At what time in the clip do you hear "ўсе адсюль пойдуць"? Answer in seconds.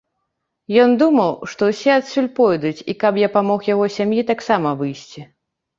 1.73-2.85